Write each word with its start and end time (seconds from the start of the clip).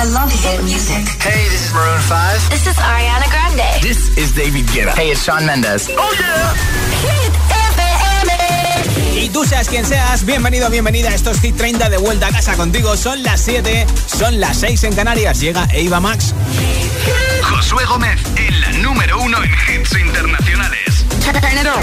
I 0.00 0.04
love 0.04 0.32
hit 0.32 0.64
music. 0.64 1.04
Hey, 1.20 1.44
this 1.50 1.66
is 1.66 1.74
Maroon 1.74 2.00
5. 2.00 2.48
This 2.48 2.66
is 2.66 2.76
Ariana 2.76 3.28
Grande. 3.28 3.82
This 3.82 4.08
is 4.16 4.32
David 4.32 4.64
Guetta. 4.72 4.96
Hey, 4.96 5.10
it's 5.10 5.22
Sean 5.22 5.44
Mendes. 5.44 5.90
Oh 5.90 6.16
yeah. 6.18 6.54
Hit 7.04 7.36
Y 9.22 9.28
tú 9.28 9.44
seas 9.44 9.68
quien 9.68 9.84
seas, 9.84 10.24
bienvenido, 10.24 10.70
bienvenida 10.70 11.10
a 11.10 11.14
estos 11.14 11.38
Hit 11.40 11.54
30 11.54 11.90
de 11.90 11.98
vuelta 11.98 12.28
a 12.28 12.30
casa 12.30 12.56
contigo. 12.56 12.96
Son 12.96 13.22
las 13.22 13.42
7, 13.42 13.86
son 14.06 14.40
las 14.40 14.56
6 14.60 14.84
en 14.84 14.94
Canarias. 14.94 15.38
Llega 15.38 15.68
Eva 15.70 16.00
Max. 16.00 16.34
Josué 17.42 17.84
Gómez 17.84 18.22
en 18.36 18.58
la 18.58 18.72
número 18.78 19.20
uno 19.20 19.36
en 19.44 19.52
hits 19.52 19.92
internacionales. 19.98 21.04
Turn 21.22 21.58
it 21.58 21.66
on. 21.66 21.82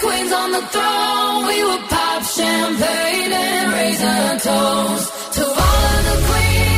Queens 0.00 0.32
on 0.32 0.52
the 0.52 0.62
throne. 0.72 1.46
We 1.46 1.62
would 1.64 1.88
pop 1.88 2.22
champagne 2.22 3.32
and 3.32 3.72
raise 3.72 4.02
a 4.02 4.38
toast 4.48 5.32
to 5.34 5.44
all 5.44 5.86
of 5.96 6.04
the 6.10 6.16
queens 6.26 6.75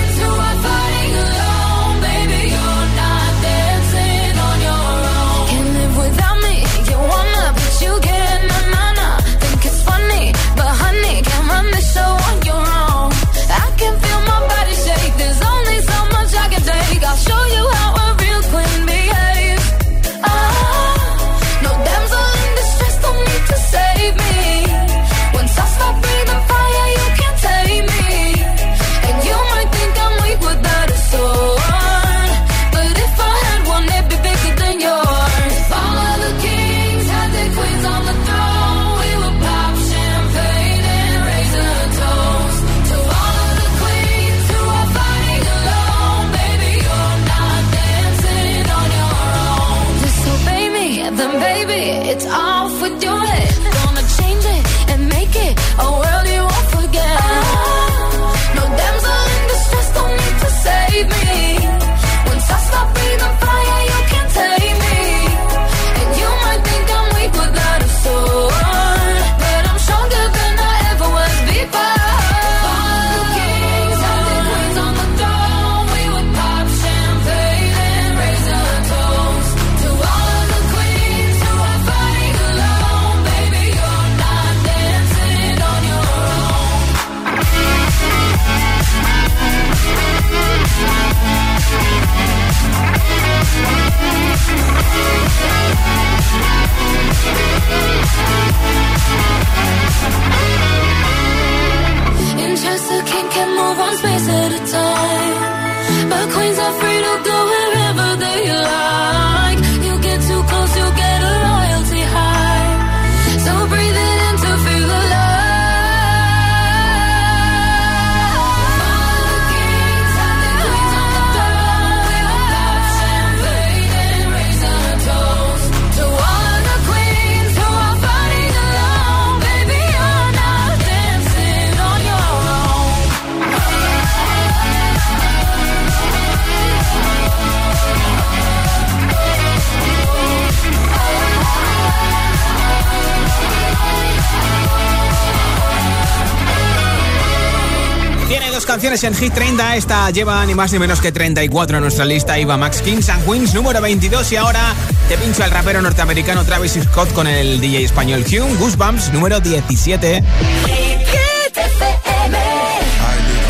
En 148.89 149.15
Hit 149.15 149.35
30. 149.35 149.77
Esta 149.77 150.11
lleva 150.11 150.47
ni 150.47 150.55
más 150.55 150.73
ni 150.73 150.79
menos 150.79 151.03
que 151.03 151.13
34 151.13 151.77
en 151.77 151.83
nuestra 151.83 152.07
lista. 152.07 152.39
Iba 152.39 152.57
Max 152.57 152.81
Kings 152.81 153.11
and 153.11 153.23
Queens, 153.27 153.53
número 153.53 153.83
22. 153.83 154.33
Y 154.33 154.37
ahora 154.37 154.75
te 155.11 155.19
pincho 155.19 155.45
al 155.45 155.51
rapero 155.51 155.83
norteamericano 155.83 156.43
Travis 156.43 156.79
Scott 156.85 157.13
con 157.13 157.27
el 157.27 157.61
DJ 157.61 157.85
español 157.85 158.25
Hume. 158.27 158.55
Goosebumps, 158.57 159.13
número 159.13 159.41
17. 159.41 160.17
I 160.17 160.23
get 160.23 161.29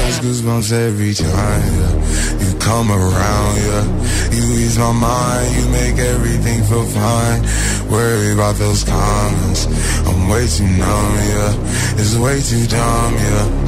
those 0.01 0.19
goosebumps 0.21 0.73
every 0.73 1.15
time 1.15 1.63
you 2.41 2.59
come 2.59 2.91
around. 2.91 3.59
Yeah, 3.59 3.85
you 4.33 4.43
my 4.77 4.93
mind, 4.93 5.55
you 5.55 5.69
make 5.69 5.99
everything 5.99 6.65
feel 6.65 6.85
fine. 6.85 7.43
Worry 7.89 8.33
about 8.33 8.57
those 8.57 8.83
comments, 8.83 9.69
I'm 10.05 10.29
it's 11.97 12.17
way 12.17 12.41
too 12.43 12.67
dumb. 12.67 13.15
Yeah, 13.15 13.68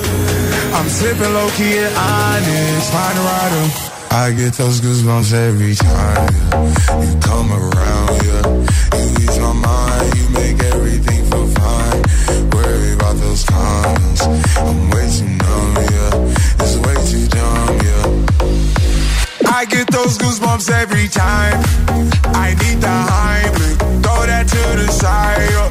I'm 0.73 0.87
sipping 0.89 1.33
low 1.33 1.49
key 1.51 1.77
and 1.77 1.95
honest, 1.95 2.91
find 2.91 3.17
a 3.17 3.21
rider. 3.21 3.65
I 4.11 4.31
get 4.35 4.53
those 4.53 4.81
goosebumps 4.81 5.33
every 5.33 5.75
time 5.75 6.33
yeah. 6.33 7.03
you 7.03 7.19
come 7.19 7.51
around, 7.51 8.09
yeah. 8.25 8.43
You 8.97 9.09
ease 9.23 9.39
my 9.39 9.53
mind, 9.53 10.15
you 10.17 10.29
make 10.29 10.59
everything 10.73 11.23
feel 11.29 11.47
fine. 11.47 12.01
Worry 12.51 12.93
about 12.93 13.15
those 13.17 13.43
comments, 13.45 14.21
I'm 14.57 14.89
way 14.91 15.07
too 15.17 15.29
numb, 15.43 15.75
yeah. 15.95 16.63
It's 16.63 16.75
way 16.85 16.97
too 17.11 17.27
dumb, 17.27 17.79
yeah. 17.87 19.51
I 19.51 19.65
get 19.65 19.87
those 19.91 20.17
goosebumps 20.17 20.69
every 20.71 21.07
time. 21.07 21.59
I 22.35 22.49
need 22.61 22.79
the 22.81 22.95
Heimlich, 23.11 23.77
throw 24.03 24.25
that 24.25 24.47
to 24.47 24.61
the 24.79 24.91
side. 24.91 25.51
yeah. 25.51 25.70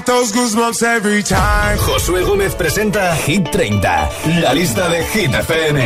Get 0.00 0.06
those 0.06 0.32
goosebumps 0.32 0.82
every 0.82 1.22
time. 1.22 1.78
Josué 1.78 2.22
Gómez 2.22 2.54
presenta 2.54 3.14
Hit 3.14 3.50
30, 3.50 4.10
la 4.40 4.52
lista 4.52 4.88
de 4.88 5.02
Hit 5.12 5.34
FM. 5.34 5.78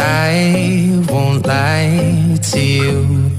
I 0.00 1.02
won't 1.10 1.46
lie 1.46 2.38
to 2.52 2.60
you. 2.60 3.30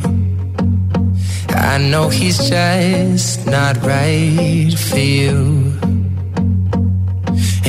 I 1.56 1.78
know 1.78 2.10
he's 2.10 2.38
just 2.50 3.46
not 3.46 3.78
right 3.84 4.74
for 4.78 4.98
you. 4.98 5.69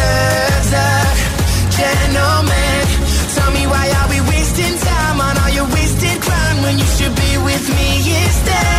deserves 0.00 0.72
a 0.72 0.90
gentleman. 1.78 2.82
Tell 3.36 3.50
me 3.52 3.66
why 3.66 3.86
are 3.98 4.08
we 4.08 4.20
wasting 4.32 4.76
time 4.78 5.20
on 5.20 5.34
all 5.38 5.50
your 5.58 5.68
wasted 5.76 6.20
crown 6.22 6.62
when 6.62 6.78
you 6.78 6.88
should 6.96 7.14
be 7.14 7.32
with 7.48 7.64
me 7.76 7.88
instead? 8.24 8.69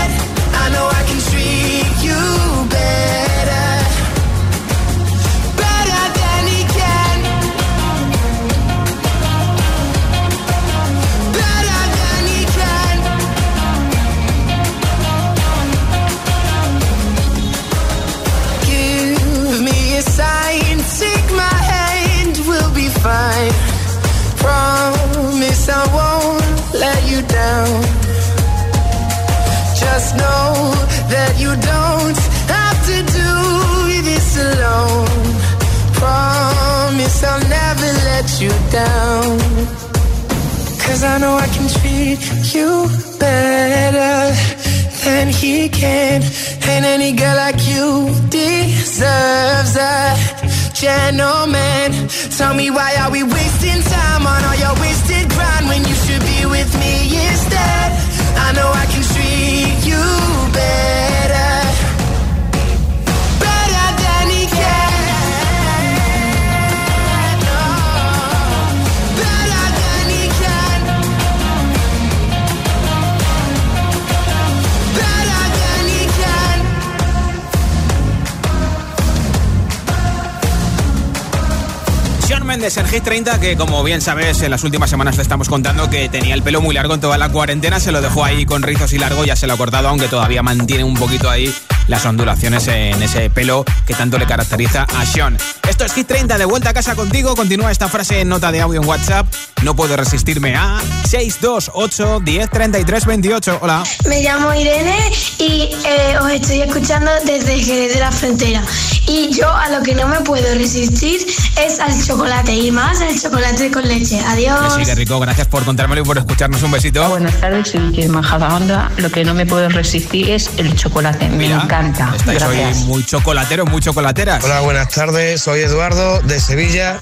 Que 83.41 83.57
como 83.57 83.83
bien 83.83 84.01
sabes, 84.01 84.41
en 84.43 84.51
las 84.51 84.63
últimas 84.63 84.89
semanas 84.89 85.15
te 85.15 85.23
estamos 85.23 85.49
contando 85.49 85.89
que 85.89 86.07
tenía 86.09 86.35
el 86.35 86.43
pelo 86.43 86.61
muy 86.61 86.75
largo 86.75 86.93
en 86.93 87.01
toda 87.01 87.17
la 87.17 87.29
cuarentena, 87.29 87.79
se 87.79 87.91
lo 87.91 87.99
dejó 87.99 88.23
ahí 88.23 88.45
con 88.45 88.61
rizos 88.61 88.93
y 88.93 88.99
largo, 88.99 89.25
ya 89.25 89.35
se 89.35 89.47
lo 89.47 89.53
ha 89.53 89.57
cortado, 89.57 89.87
aunque 89.89 90.07
todavía 90.07 90.43
mantiene 90.43 90.83
un 90.83 90.93
poquito 90.93 91.27
ahí 91.27 91.53
las 91.87 92.05
ondulaciones 92.05 92.67
en 92.67 93.01
ese 93.01 93.31
pelo 93.31 93.65
que 93.87 93.95
tanto 93.95 94.19
le 94.19 94.27
caracteriza 94.27 94.83
a 94.83 95.05
Sean. 95.07 95.37
Esto 95.67 95.85
es 95.85 95.93
Hit 95.93 96.07
30, 96.07 96.37
de 96.37 96.45
vuelta 96.45 96.69
a 96.69 96.73
casa 96.73 96.95
contigo, 96.95 97.35
continúa 97.35 97.71
esta 97.71 97.89
frase 97.89 98.21
en 98.21 98.29
nota 98.29 98.51
de 98.51 98.61
audio 98.61 98.79
en 98.79 98.87
WhatsApp, 98.87 99.25
no 99.63 99.75
puedo 99.75 99.95
resistirme 99.95 100.55
a 100.55 100.79
628 101.07 102.19
10 102.23 102.49
33 102.49 103.05
28. 103.05 103.59
Hola. 103.61 103.83
Me 104.05 104.21
llamo 104.21 104.53
Irene 104.53 104.97
y 105.37 105.69
eh, 105.85 106.17
os 106.21 106.31
estoy 106.31 106.61
escuchando 106.61 107.11
desde 107.25 107.59
Jerez 107.59 107.93
de 107.93 107.99
la 107.99 108.11
Frontera. 108.11 108.63
Y 109.07 109.29
yo 109.33 109.49
a 109.49 109.69
lo 109.69 109.81
que 109.83 109.93
no 109.95 110.07
me 110.07 110.21
puedo 110.21 110.53
resistir 110.55 111.25
es 111.57 111.79
al 111.79 112.05
chocolate 112.05 112.53
y 112.53 112.71
más 112.71 113.01
al 113.01 113.19
chocolate 113.19 113.71
con 113.71 113.87
leche. 113.87 114.19
Adiós. 114.27 114.75
Sí, 114.75 114.83
qué 114.85 114.95
rico, 114.95 115.19
gracias 115.19 115.47
por 115.47 115.63
contármelo 115.65 116.01
y 116.01 116.05
por 116.05 116.17
escucharnos 116.17 116.61
un 116.63 116.71
besito. 116.71 117.07
Buenas 117.09 117.39
tardes, 117.39 117.69
soy 117.69 117.81
Vicky 117.81 118.03
de 118.03 118.09
Majadahonda. 118.09 118.91
Lo 118.97 119.09
que 119.11 119.23
no 119.23 119.33
me 119.33 119.45
puedo 119.45 119.69
resistir 119.69 120.29
es 120.29 120.49
el 120.57 120.75
chocolate. 120.75 121.27
Me 121.29 121.37
Mira. 121.37 121.61
encanta. 121.63 122.03
encanta. 122.03 122.33
Estáis 122.33 122.43
hoy 122.43 122.85
muy 122.85 123.05
chocolateros, 123.05 123.69
muy 123.69 123.81
chocolateras. 123.81 124.43
Hola, 124.43 124.61
buenas 124.61 124.89
tardes. 124.89 125.41
Soy 125.41 125.61
Eduardo 125.61 126.21
de 126.21 126.39
Sevilla. 126.39 127.01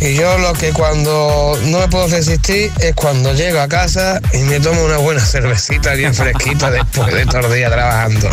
Y 0.00 0.16
yo 0.16 0.36
lo 0.38 0.52
que 0.54 0.72
cuando 0.72 1.56
no 1.72 1.78
me 1.78 1.88
puedo 1.88 2.06
resistir 2.06 2.70
es 2.80 2.94
cuando 2.94 3.32
llego 3.32 3.58
a 3.58 3.66
casa 3.66 4.20
y 4.34 4.38
me 4.40 4.60
tomo 4.60 4.84
una 4.84 4.98
buena 4.98 5.24
cervecita 5.24 5.94
bien 5.94 6.14
fresquita 6.14 6.70
después 6.70 7.14
de 7.14 7.24
todo 7.24 7.46
el 7.46 7.54
día 7.54 7.70
trabajando. 7.70 8.28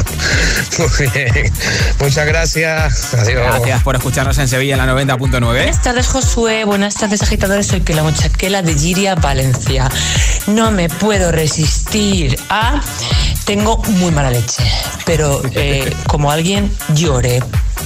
Muy 0.77 1.07
bien. 1.07 1.53
Muchas 2.01 2.25
gracias. 2.27 3.13
Adiós. 3.13 3.41
Gracias 3.41 3.81
por 3.83 3.95
escucharnos 3.95 4.37
en 4.39 4.49
Sevilla 4.49 4.75
en 4.75 4.85
la 4.85 4.93
90.9. 4.93 5.39
Buenas 5.39 5.81
tardes, 5.81 6.07
Josué. 6.07 6.65
Buenas 6.65 6.95
tardes, 6.95 7.21
agitadores. 7.21 7.67
Soy 7.67 7.79
que 7.79 7.93
la 7.93 8.03
muchaquela 8.03 8.61
de 8.61 8.73
Giria, 8.75 9.15
Valencia. 9.15 9.89
No 10.47 10.71
me 10.71 10.89
puedo 10.89 11.31
resistir 11.31 12.37
a. 12.49 12.81
Tengo 13.45 13.77
muy 13.83 14.11
mala 14.11 14.31
leche, 14.31 14.61
pero 15.05 15.41
eh, 15.53 15.91
como 16.07 16.29
alguien 16.29 16.69
llore, 16.89 17.41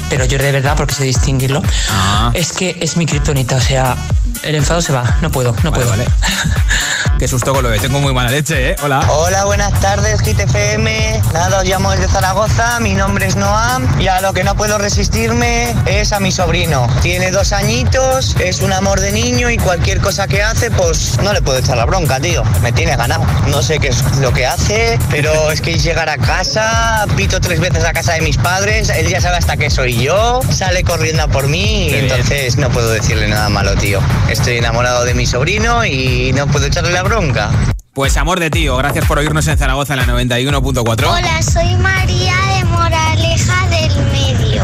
pero 0.10 0.26
llore 0.26 0.46
de 0.46 0.52
verdad 0.52 0.74
porque 0.76 0.94
sé 0.96 1.04
distinguirlo, 1.06 1.62
Ah. 1.90 2.32
es 2.34 2.52
que 2.52 2.76
es 2.82 2.98
mi 2.98 3.06
kriptonita. 3.06 3.56
O 3.56 3.62
sea, 3.62 3.96
el 4.44 4.56
enfado 4.56 4.82
se 4.82 4.94
va. 4.94 5.18
No 5.22 5.32
puedo, 5.32 5.56
no 5.64 5.72
puedo. 5.72 5.90
Vale. 5.90 6.06
Qué 7.20 7.28
susto 7.28 7.54
con 7.54 7.64
lo 7.64 7.70
de 7.70 7.80
tengo 7.80 8.02
muy 8.02 8.14
mala 8.14 8.32
leche, 8.32 8.72
¿eh? 8.72 8.76
Hola. 8.82 9.00
Hola, 9.10 9.46
buenas 9.46 9.80
tardes, 9.80 10.22
GTFM. 10.22 11.22
Nada, 11.34 11.60
os 11.60 11.66
llamo 11.66 11.92
desde 11.92 12.08
Zaragoza. 12.08 12.80
Mi 12.82 12.94
nombre 12.94 13.28
es 13.28 13.36
Noam 13.36 13.88
y 14.02 14.08
a 14.08 14.20
lo 14.20 14.34
que 14.34 14.44
no 14.44 14.56
puedo 14.56 14.78
resistirme 14.78 15.74
es 15.86 16.12
a 16.12 16.20
mi 16.20 16.32
sobrino. 16.32 16.88
Tiene 17.02 17.32
dos 17.32 17.54
añitos, 17.54 18.36
es 18.40 18.62
un 18.62 18.74
amor 18.74 19.00
de 19.00 19.12
niño 19.12 19.50
y 19.50 19.58
cualquier 19.58 20.02
cosa 20.02 20.28
que 20.28 20.44
hace, 20.44 20.70
pues 20.72 21.18
no 21.24 21.32
le 21.34 21.42
puedo 21.42 21.60
echar 21.60 21.78
la 21.78 21.86
bronca, 21.86 22.20
tío. 22.20 22.44
Me 22.62 22.72
tiene 22.72 22.96
ganado. 22.98 23.26
No 23.48 23.62
sé 23.62 23.80
qué 23.80 23.90
es 23.90 24.04
lo 24.18 24.34
que 24.34 24.46
hace, 24.46 25.00
pero 25.10 25.52
es 25.52 25.62
que 25.62 25.78
llegar 25.78 26.10
a 26.10 26.18
casa, 26.18 27.06
pito 27.16 27.40
tres 27.40 27.60
veces 27.60 27.86
a 27.86 27.94
casa 27.94 28.14
de 28.14 28.22
mis 28.22 28.38
padres, 28.38 28.90
él 28.90 29.08
ya 29.08 29.22
sabe 29.22 29.38
hasta 29.38 29.56
que 29.56 29.70
soy 29.70 30.02
yo, 30.02 30.42
sale 30.52 30.84
corriendo 30.84 31.24
a 31.24 31.28
por 31.28 31.48
mí 31.48 31.88
y 31.90 31.94
entonces 31.94 32.58
no 32.58 32.70
puedo 32.70 32.90
decirle 32.90 33.28
nada 33.28 33.50
malo, 33.50 33.76
tío. 33.76 34.02
Estoy 34.34 34.58
enamorado 34.58 35.06
de 35.06 35.14
mi 35.14 35.28
sobrino 35.28 35.86
y 35.86 36.34
no 36.34 36.48
puedo 36.48 36.66
echarle 36.66 36.92
la 36.92 37.04
bronca. 37.04 37.52
Pues 37.94 38.18
amor 38.18 38.40
de 38.40 38.50
tío, 38.50 38.76
gracias 38.78 39.06
por 39.06 39.20
oírnos 39.20 39.48
en 39.48 39.60
Zaragoza 39.60 39.94
en 39.94 40.00
la 40.00 40.08
91.4. 40.08 41.06
Hola, 41.08 41.42
soy 41.44 41.76
María 41.76 42.34
de 42.58 42.66
Moraleja 42.66 43.68
del 43.68 43.96
Medio. 44.12 44.64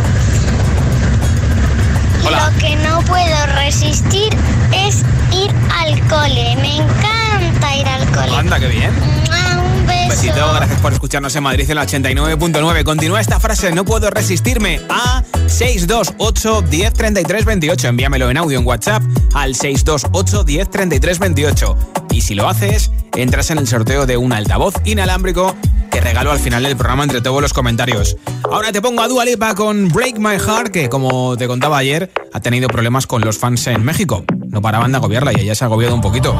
Hola. 2.26 2.50
Lo 2.50 2.58
que 2.58 2.76
no 2.78 3.00
puedo 3.04 3.46
resistir 3.58 4.36
es 4.74 5.04
ir 5.32 5.52
al 5.78 6.00
cole. 6.08 6.56
Me 6.56 6.78
encanta 6.78 7.76
ir 7.76 7.88
al 7.88 8.12
cole. 8.12 8.36
Anda, 8.36 8.60
qué 8.60 8.68
bien. 8.70 8.92
Mua, 9.00 9.59
Un 9.90 10.10
besito, 10.10 10.54
gracias 10.54 10.80
por 10.82 10.94
escucharnos 10.94 11.36
en 11.36 11.44
Madrid 11.44 11.70
en 11.70 11.76
la 11.76 11.86
89.9. 11.86 12.84
Continúa 12.84 13.22
esta 13.22 13.40
frase, 13.40 13.72
no 13.72 13.86
puedo 13.86 14.10
resistirme 14.10 14.82
a 14.90 15.24
628 15.48 16.62
10 16.64 16.94
33 16.94 17.46
28. 17.46 17.88
Envíamelo 17.88 18.30
en 18.30 18.38
audio 18.38 18.60
en 18.60 18.66
WhatsApp 18.66 19.04
al 19.34 19.56
628 19.56 20.44
10 20.44 20.70
33 20.70 21.20
28. 21.20 21.78
Y 22.12 22.22
si 22.22 22.36
lo 22.36 22.48
haces, 22.48 22.92
entras 23.16 23.52
en 23.52 23.58
el 23.58 23.68
sorteo 23.68 24.06
de 24.06 24.18
un 24.18 24.34
altavoz 24.34 24.76
inalámbrico 24.86 25.56
que 25.92 26.02
regalo 26.02 26.32
al 26.32 26.40
final 26.40 26.64
del 26.64 26.76
programa 26.76 27.04
entre 27.04 27.22
todos 27.22 27.42
los 27.42 27.54
comentarios. 27.54 28.16
Ahora 28.52 28.72
te 28.72 28.82
pongo 28.82 29.02
a 29.02 29.08
Dua 29.08 29.26
Lipa 29.26 29.56
con 29.56 29.90
Break 29.90 30.18
My 30.18 30.38
Heart, 30.38 30.72
que 30.72 30.90
como 30.90 31.36
te 31.38 31.48
contaba 31.48 31.78
ayer, 31.78 32.12
ha 32.34 32.40
tenido 32.40 32.68
problemas 32.68 33.08
con 33.08 33.22
los 33.22 33.38
fans 33.38 33.68
en 33.68 33.84
México. 33.84 34.24
No 34.48 34.62
paraban 34.62 34.92
de 34.92 34.98
agobiarla 34.98 35.34
y 35.34 35.42
ella 35.42 35.56
se 35.56 35.64
ha 35.64 35.68
agobiado 35.68 35.96
un 35.96 36.02
poquito. 36.02 36.40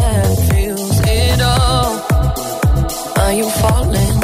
you 3.33 3.49
falling? 3.49 4.20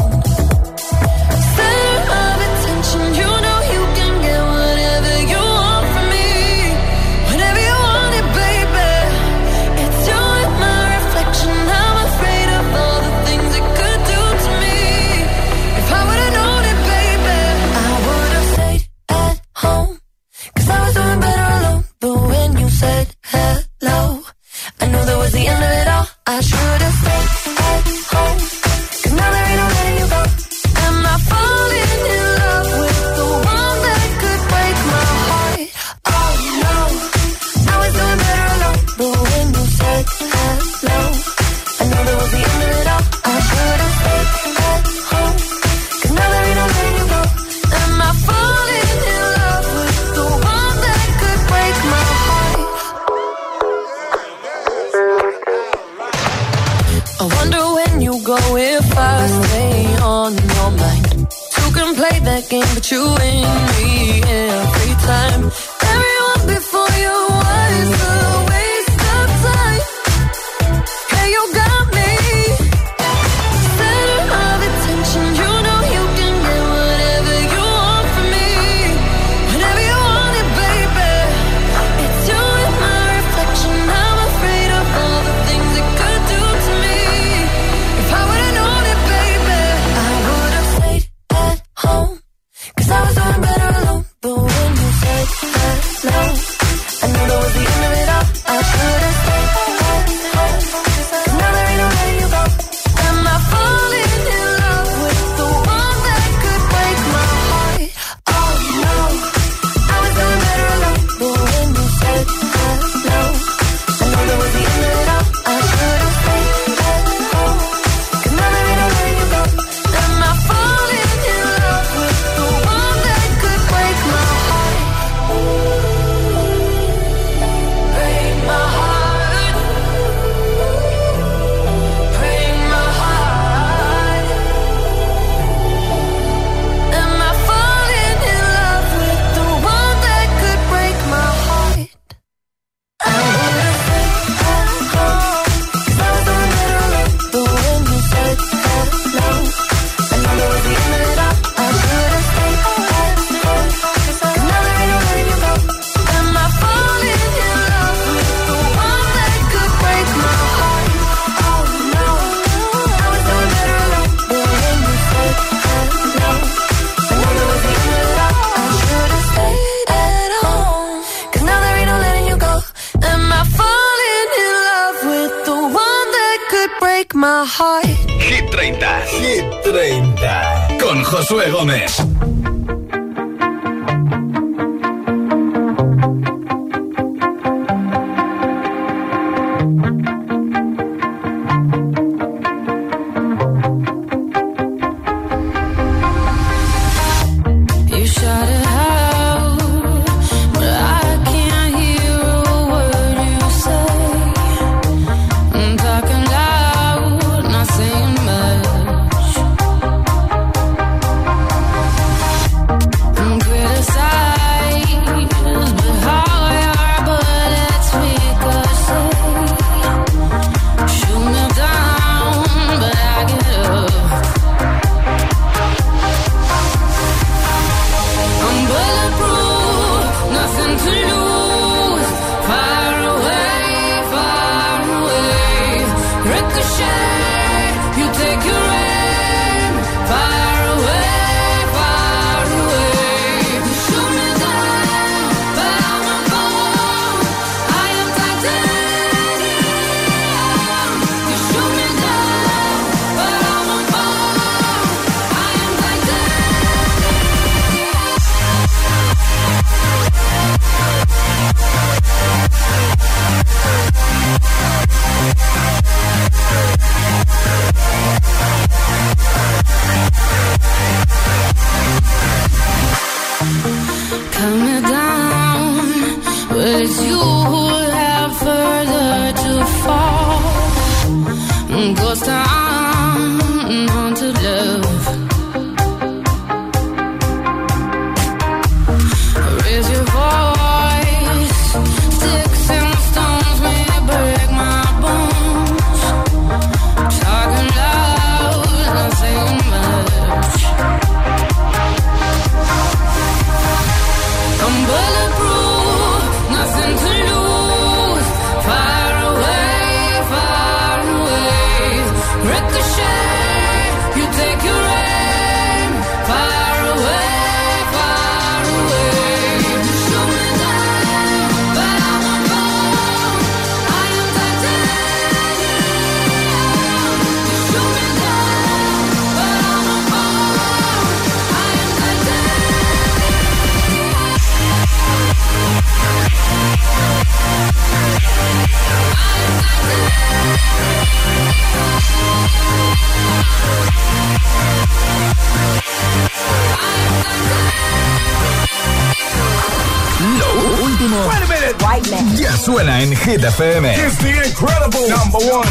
Suena 352.67 353.01
en 353.01 353.15
Hit 353.15 353.43
FM. 353.43 353.85
It's 353.95 354.17
the 354.17 354.43
incredible 354.45 355.07
number 355.07 355.39
one. 355.39 355.67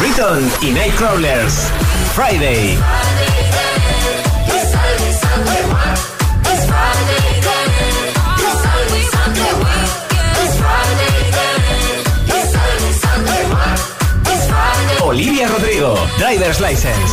Riton 0.00 0.48
y 0.62 0.70
Nightcrawlers. 0.70 1.70
Friday. 2.14 2.78
Olivia 15.02 15.48
Rodrigo, 15.48 15.96
Driver's 16.18 16.60
License. 16.60 17.12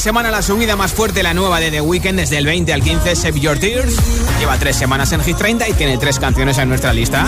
Semana 0.00 0.30
la 0.30 0.40
subida 0.40 0.76
más 0.76 0.94
fuerte, 0.94 1.22
la 1.22 1.34
nueva 1.34 1.60
de 1.60 1.70
The 1.70 1.82
Weeknd, 1.82 2.16
desde 2.16 2.38
el 2.38 2.46
20 2.46 2.72
al 2.72 2.82
15, 2.82 3.16
Save 3.16 3.38
Your 3.38 3.58
Tears. 3.58 3.96
Lleva 4.38 4.56
tres 4.56 4.76
semanas 4.76 5.12
en 5.12 5.22
Hit 5.22 5.36
30 5.36 5.68
y 5.68 5.72
tiene 5.74 5.98
tres 5.98 6.18
canciones 6.18 6.56
en 6.56 6.70
nuestra 6.70 6.94
lista. 6.94 7.26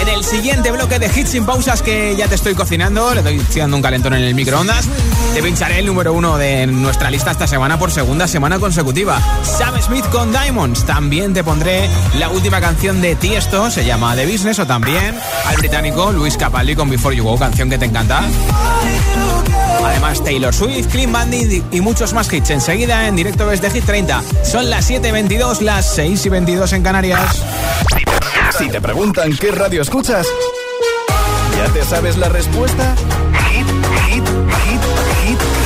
En 0.00 0.08
el 0.08 0.24
siguiente 0.24 0.70
bloque 0.70 0.98
de 0.98 1.06
hits 1.06 1.30
sin 1.30 1.44
pausas 1.44 1.82
que 1.82 2.16
ya 2.16 2.28
te 2.28 2.34
estoy 2.34 2.54
cocinando, 2.54 3.12
le 3.12 3.20
estoy 3.20 3.38
haciendo 3.40 3.76
un 3.76 3.82
calentón 3.82 4.14
en 4.14 4.22
el 4.22 4.34
microondas, 4.34 4.86
te 5.34 5.42
pincharé 5.42 5.78
el 5.78 5.86
número 5.86 6.12
uno 6.12 6.36
de 6.36 6.66
nuestra 6.66 7.10
lista 7.10 7.30
esta 7.30 7.46
semana 7.46 7.78
por 7.78 7.90
segunda 7.90 8.28
semana 8.28 8.58
consecutiva. 8.58 9.18
Sam 9.42 9.80
Smith 9.80 10.04
con 10.10 10.30
Diamonds. 10.30 10.84
También 10.84 11.32
te 11.32 11.42
pondré 11.42 11.88
la 12.18 12.28
última 12.28 12.60
canción 12.60 13.00
de 13.00 13.14
Tiesto, 13.14 13.70
se 13.70 13.84
llama 13.84 14.14
The 14.14 14.26
Business, 14.26 14.58
o 14.58 14.66
también 14.66 15.18
al 15.46 15.56
británico 15.56 16.12
Luis 16.12 16.36
Capaldi 16.36 16.74
con 16.74 16.90
Before 16.90 17.16
You 17.16 17.24
Go, 17.24 17.38
canción 17.38 17.70
que 17.70 17.78
te 17.78 17.86
encanta. 17.86 18.22
Además, 19.84 20.22
Taylor 20.22 20.54
Swift, 20.54 20.88
Clean 20.88 21.10
Bandit 21.10 21.64
y 21.72 21.80
muchos 21.80 22.12
más 22.12 22.32
hits 22.32 22.50
enseguida 22.50 23.08
en 23.08 23.16
directo 23.16 23.46
desde 23.46 23.70
Hit 23.70 23.84
30. 23.84 24.22
Son 24.44 24.68
las 24.68 24.90
7.22, 24.90 25.60
las 25.60 25.98
6.22 25.98 26.72
en 26.74 26.82
Canarias. 26.82 27.42
Si 28.58 28.68
te 28.68 28.80
preguntan 28.80 29.34
qué 29.36 29.50
radio 29.50 29.80
escuchas, 29.80 30.26
¿ya 31.56 31.72
te 31.72 31.84
sabes 31.84 32.18
la 32.18 32.28
respuesta? 32.28 32.94
Hit, 33.50 33.66
hit, 34.06 34.24
hit, 34.24 34.81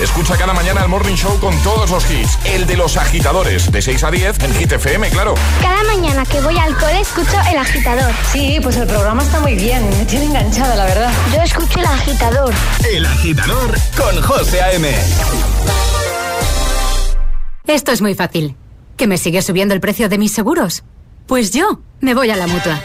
Escucha 0.00 0.36
cada 0.36 0.52
mañana 0.52 0.82
el 0.82 0.88
Morning 0.88 1.16
Show 1.16 1.40
con 1.40 1.60
todos 1.64 1.90
los 1.90 2.08
hits. 2.08 2.38
El 2.44 2.66
de 2.66 2.76
los 2.76 2.96
agitadores, 2.96 3.72
de 3.72 3.82
6 3.82 4.04
a 4.04 4.10
10 4.12 4.38
en 4.44 4.54
Hit 4.54 4.72
FM, 4.72 5.10
claro. 5.10 5.34
Cada 5.60 5.82
mañana 5.84 6.24
que 6.24 6.40
voy 6.40 6.56
al 6.56 6.76
cole 6.76 7.00
escucho 7.00 7.36
El 7.50 7.58
Agitador. 7.58 8.12
Sí, 8.30 8.60
pues 8.62 8.76
el 8.76 8.86
programa 8.86 9.24
está 9.24 9.40
muy 9.40 9.56
bien. 9.56 9.88
Me 9.90 10.04
tiene 10.04 10.26
enganchada, 10.26 10.76
la 10.76 10.84
verdad. 10.84 11.12
Yo 11.34 11.42
escucho 11.42 11.80
El 11.80 11.86
Agitador. 11.86 12.54
El 12.88 13.06
agitador 13.06 13.76
con 13.96 14.22
José 14.22 14.62
A.M. 14.62 14.88
Esto 17.66 17.90
es 17.90 18.00
muy 18.00 18.14
fácil. 18.14 18.56
¿Que 18.96 19.08
me 19.08 19.18
sigue 19.18 19.42
subiendo 19.42 19.74
el 19.74 19.80
precio 19.80 20.08
de 20.08 20.18
mis 20.18 20.32
seguros? 20.32 20.84
Pues 21.26 21.50
yo 21.50 21.80
me 22.00 22.14
voy 22.14 22.30
a 22.30 22.36
la 22.36 22.46
mutua. 22.46 22.80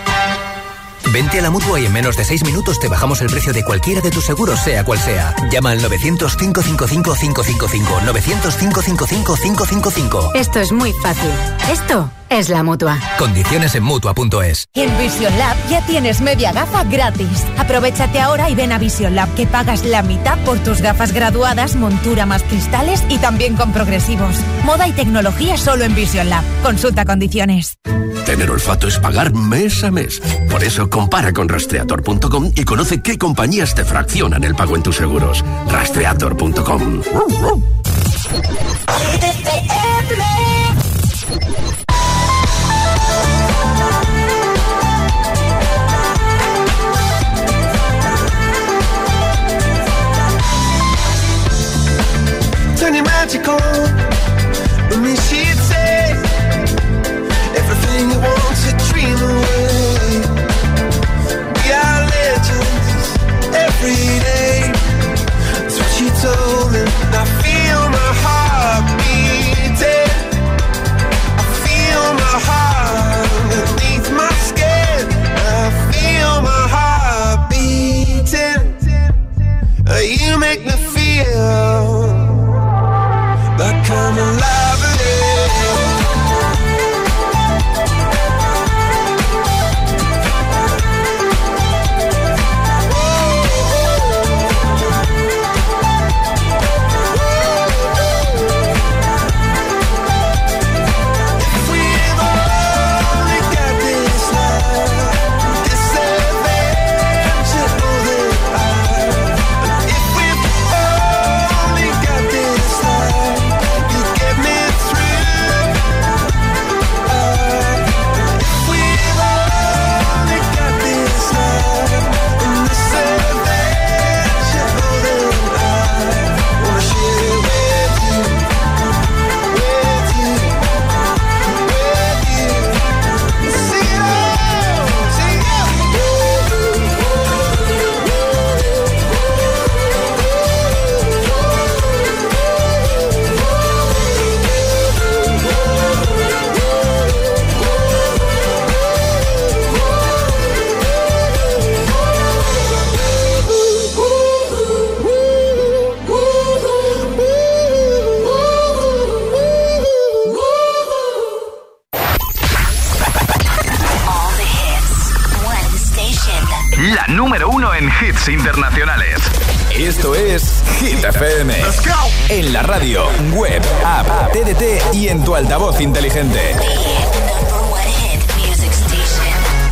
Vente 1.14 1.38
a 1.38 1.44
la 1.44 1.52
mutua 1.52 1.80
y 1.80 1.86
en 1.86 1.94
menos 1.94 2.18
de 2.18 2.24
6 2.24 2.44
minutos 2.44 2.80
te 2.80 2.88
bajamos 2.88 3.22
el 3.22 3.28
precio 3.28 3.54
de 3.54 3.64
cualquiera 3.64 4.02
de 4.02 4.10
tus 4.10 4.26
seguros, 4.26 4.60
sea 4.60 4.84
cual 4.84 4.98
sea. 4.98 5.36
Llama 5.52 5.70
al 5.70 5.80
900-555-555. 5.84 8.02
900-555-555. 8.02 10.32
Esto 10.34 10.60
es 10.60 10.72
muy 10.72 10.92
fácil. 11.04 11.30
Esto 11.72 12.10
es 12.32 12.50
la 12.50 12.64
mutua. 12.64 12.98
Condiciones 13.20 13.76
en 13.76 13.84
mutua.es. 13.84 14.66
En 14.74 14.98
Vision 14.98 15.38
Lab 15.38 15.56
ya 15.70 15.86
tienes 15.86 16.20
media 16.22 16.52
gafa 16.52 16.84
gratis. 16.84 17.46
Aprovechate 17.60 18.20
ahora 18.20 18.50
y 18.50 18.56
ven 18.56 18.72
a 18.72 18.80
Vision 18.80 19.14
Lab 19.14 19.32
que 19.36 19.46
pagas 19.46 19.86
la 19.86 20.02
mitad 20.02 20.40
por 20.40 20.58
tus 20.60 20.82
gafas 20.82 21.14
graduadas, 21.14 21.76
montura 21.76 22.26
más 22.26 22.42
cristales 22.42 23.04
y 23.10 23.20
también 23.20 23.56
con 23.56 23.72
progresivos. 23.72 24.36
Moda 24.66 24.88
y 24.88 24.94
tecnología 24.94 25.58
solo 25.58 25.84
en 25.84 25.94
Vision 25.94 26.32
Lab. 26.32 26.44
Consulta 26.64 27.06
condiciones. 27.06 27.78
Tener 28.26 28.50
olfato 28.50 28.88
es 28.88 28.98
pagar 29.00 29.34
mes 29.34 29.84
a 29.84 29.92
mes. 29.92 30.22
Por 30.50 30.64
eso 30.64 30.90
compara 31.04 31.34
con 31.34 31.50
rastreator.com 31.50 32.52
y 32.56 32.64
conoce 32.64 33.02
qué 33.02 33.18
compañías 33.18 33.76
te 33.76 33.84
fraccionan 33.84 34.46
el 34.46 34.56
pago 34.56 34.78
en 34.78 34.84
tus 34.84 34.96
seguros. 34.96 35.44
Rastreator.com. 35.68 37.02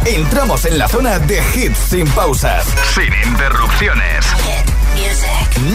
Entramos 0.05 0.65
en 0.65 0.77
la 0.77 0.87
zona 0.87 1.19
de 1.19 1.41
hits 1.55 1.77
sin 1.77 2.07
pausas. 2.09 2.65
Sin 2.93 3.13
interrupciones. 3.31 4.25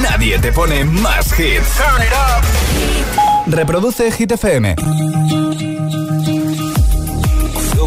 Nadie 0.03 0.39
te 0.39 0.53
pone 0.53 0.85
más 0.85 1.39
hits. 1.39 1.81
Reproduce 3.47 4.11
Hit 4.11 4.33
FM. 4.33 4.77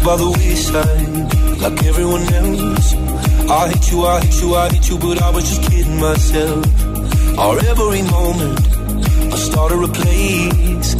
by 0.00 0.16
the 0.16 0.30
wayside 0.38 1.60
like 1.60 1.84
everyone 1.84 2.22
else. 2.22 2.94
I 3.50 3.68
hate 3.68 3.90
you, 3.90 4.06
I 4.06 4.20
hate 4.20 4.40
you, 4.40 4.54
I 4.54 4.68
hate 4.68 4.88
you, 4.88 4.98
but 4.98 5.22
I 5.22 5.30
was 5.30 5.44
just 5.48 5.62
kidding 5.70 6.00
myself. 6.00 6.64
Our 7.38 7.58
every 7.58 8.02
moment, 8.02 8.60
I 9.32 9.36
started 9.36 9.82
a 9.82 9.88
place. 9.88 10.99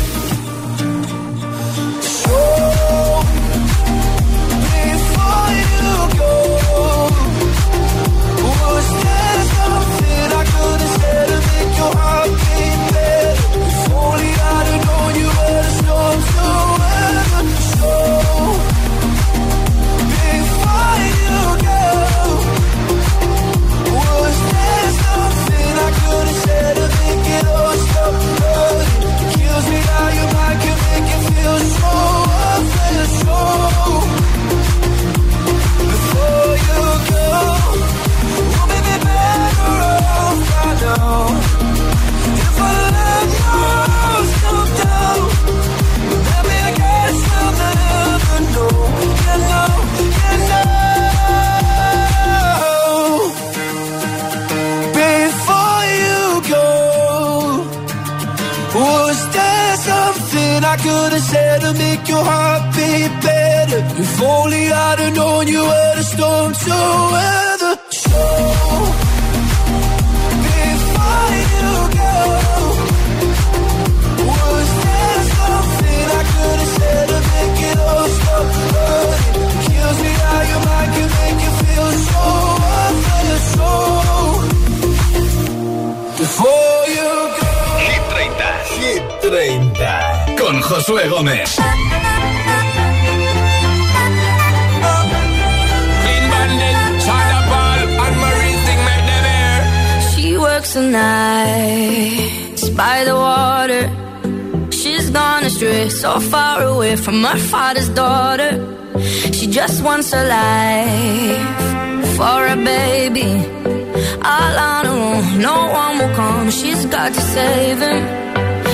She's 116.81 116.89
got 116.89 117.13
to 117.13 117.21
save 117.21 117.77
him. 117.77 118.03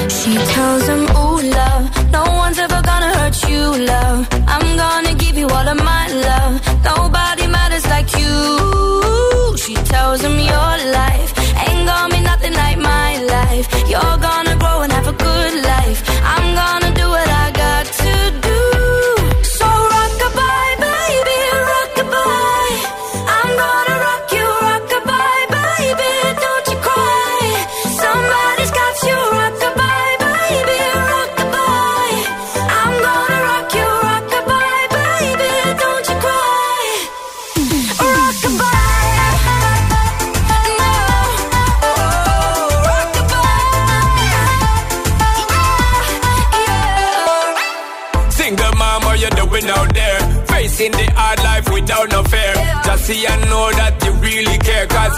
She 0.09 0.33
tells 0.55 0.87
him, 0.87 1.03
Ooh, 1.17 1.41
love, 1.59 2.11
no 2.13 2.23
one's 2.23 2.57
ever 2.57 2.81
gonna 2.81 3.11
hurt 3.19 3.49
you, 3.49 3.63
love. 3.85 4.27
I'm 4.47 4.77
gonna 4.77 5.13
give 5.15 5.37
you 5.37 5.47
all 5.49 5.67
of 5.67 5.77
my 5.83 6.07
love. 6.29 6.53
Nobody 6.85 7.47
matters 7.47 7.85
like 7.87 8.09
you. 8.17 9.57
She 9.57 9.73
tells 9.91 10.21
him 10.21 10.39
your 10.39 10.73
life 10.95 11.06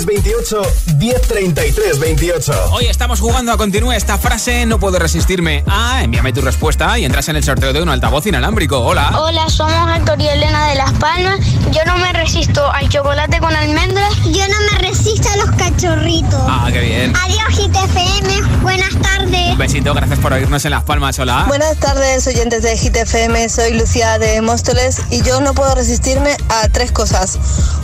628 0.00 0.62
1033 0.98 1.98
28. 1.98 2.52
Hoy 2.72 2.84
estamos 2.84 3.18
jugando 3.18 3.50
a 3.52 3.56
continúa 3.56 3.96
esta 3.96 4.18
frase, 4.18 4.66
no 4.66 4.78
puedo 4.78 4.98
resistirme 4.98 5.64
a, 5.66 6.02
envíame 6.02 6.34
tu 6.34 6.42
respuesta 6.42 6.98
y 6.98 7.06
entras 7.06 7.30
en 7.30 7.36
el 7.36 7.44
sorteo 7.44 7.72
de 7.72 7.80
un 7.80 7.88
altavoz 7.88 8.26
inalámbrico. 8.26 8.78
Hola. 8.78 9.18
Hola, 9.18 9.48
somos 9.48 9.96
Héctor 9.96 10.20
y 10.20 10.28
Elena 10.28 10.68
de 10.68 10.74
Las 10.74 10.92
Palmas. 10.94 11.40
Yo 11.72 11.82
no 11.86 11.96
me 11.96 12.12
resisto 12.12 12.70
al 12.70 12.90
chocolate 12.90 13.38
con 13.38 13.56
almendras. 13.56 14.14
Yo 14.24 14.46
no 14.48 14.60
me 14.70 14.86
resisto 14.86 15.28
a 15.30 15.36
los 15.38 15.50
cachorritos. 15.56 16.42
Ah, 16.46 16.68
qué 16.70 16.80
bien. 16.80 17.14
Adiós, 17.16 17.56
GTFM. 17.56 18.60
Buenas 18.60 18.95
tardes. 19.30 19.50
Un 19.52 19.58
besito, 19.58 19.94
gracias 19.94 20.18
por 20.18 20.32
oírnos 20.32 20.64
en 20.64 20.70
Las 20.70 20.84
Palmas. 20.84 21.18
Hola. 21.18 21.44
Buenas 21.48 21.76
tardes, 21.76 22.26
oyentes 22.26 22.62
de 22.62 22.76
GTFM. 22.76 23.48
Soy 23.48 23.72
Lucía 23.74 24.18
de 24.18 24.40
Móstoles 24.42 25.00
y 25.10 25.22
yo 25.22 25.40
no 25.40 25.54
puedo 25.54 25.74
resistirme 25.74 26.36
a 26.48 26.68
tres 26.68 26.92
cosas: 26.92 27.38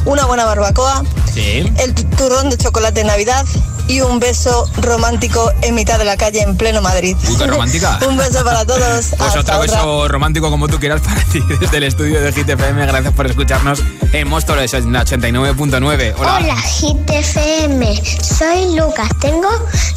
una 0.05 0.25
buena 0.27 0.45
barbacoa, 0.45 1.03
Sí. 1.33 1.73
el 1.79 1.95
turrón 1.95 2.51
de 2.51 2.57
chocolate 2.59 3.01
de 3.01 3.07
Navidad 3.07 3.45
y 3.93 4.01
un 4.01 4.19
beso 4.21 4.67
romántico 4.79 5.53
en 5.61 5.75
mitad 5.75 5.99
de 5.99 6.07
la 6.07 6.17
calle 6.17 6.41
en 6.41 6.57
pleno 6.57 6.81
Madrid. 6.81 7.15
Uy, 7.29 7.37
qué 7.39 7.47
romántica. 7.47 7.99
un 8.09 8.17
beso 8.17 8.43
para 8.45 8.65
todos. 8.65 8.83
Pues 9.13 9.21
Hasta 9.21 9.41
otro 9.41 9.61
otra. 9.61 9.77
beso 9.77 10.09
romántico 10.09 10.51
como 10.51 10.67
tú 10.67 10.79
quieras 10.79 11.01
para 11.03 11.23
ti 11.25 11.41
desde 11.61 11.77
el 11.77 11.83
estudio 11.85 12.21
de 12.21 12.33
GTFM. 12.33 12.87
Gracias 12.87 13.13
por 13.13 13.27
escucharnos 13.27 13.81
en 14.13 14.31
la 14.31 14.39
89.9. 14.39 16.15
Hola. 16.19 16.37
Hola, 16.37 16.57
GTFM. 16.57 18.03
Soy 18.23 18.75
Lucas, 18.77 19.09
tengo 19.21 19.49